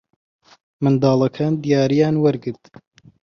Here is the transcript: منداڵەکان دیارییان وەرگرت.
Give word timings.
منداڵەکان 0.83 1.53
دیارییان 1.63 2.15
وەرگرت. 2.19 2.63